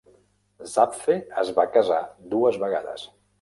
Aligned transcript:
Zapffe 0.75 1.17
es 1.43 1.51
va 1.59 1.67
casar 1.77 2.01
dues 2.33 2.59
vegades. 2.65 3.07